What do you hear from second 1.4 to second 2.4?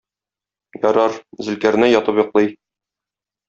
Зөлкарнәй ятып